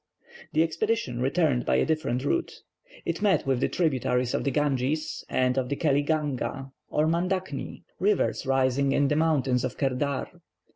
The 0.53 0.63
expedition 0.63 1.21
returned 1.21 1.63
by 1.63 1.75
a 1.75 1.85
different 1.85 2.25
route. 2.25 2.63
It 3.05 3.21
met 3.21 3.45
with 3.45 3.59
the 3.59 3.69
tributaries 3.69 4.33
of 4.33 4.43
the 4.43 4.49
Ganges, 4.49 5.23
and 5.29 5.59
of 5.59 5.69
the 5.69 5.75
Keli 5.75 6.03
Ganga, 6.03 6.71
or 6.89 7.05
Mandacni, 7.05 7.83
rivers 7.99 8.47
rising 8.47 8.93
in 8.93 9.09
the 9.09 9.15
Mountains 9.15 9.63
of 9.63 9.77
Kerdar. 9.77 10.41